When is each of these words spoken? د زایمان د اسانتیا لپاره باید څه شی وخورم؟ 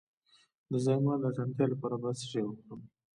د 0.69 0.71
زایمان 0.85 1.17
د 1.19 1.23
اسانتیا 1.31 1.65
لپاره 1.73 1.95
باید 2.01 2.17
څه 2.21 2.25
شی 2.31 2.41
وخورم؟ 2.45 2.81